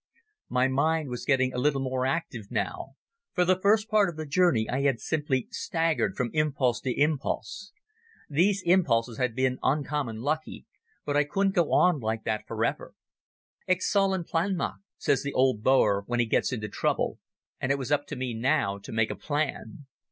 [0.49, 2.95] My mind was getting a little more active now;
[3.35, 7.71] for the first part of the journey I had simply staggered from impulse to impulse.
[8.27, 10.65] These impulses had been uncommon lucky,
[11.05, 12.95] but I couldn't go on like that for ever.
[13.67, 17.19] Ek sal "n plan maak, says the old Boer when he gets into trouble,
[17.59, 19.85] and it was up to me now to make a plan.